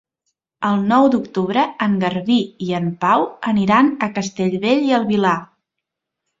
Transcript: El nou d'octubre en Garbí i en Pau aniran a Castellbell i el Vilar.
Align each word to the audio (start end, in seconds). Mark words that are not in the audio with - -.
El 0.69 0.79
nou 0.91 1.09
d'octubre 1.15 1.65
en 1.87 1.93
Garbí 2.05 2.39
i 2.69 2.73
en 2.79 2.89
Pau 3.07 3.29
aniran 3.53 3.95
a 4.09 4.13
Castellbell 4.19 4.85
i 4.91 4.99
el 5.03 5.09
Vilar. 5.15 5.39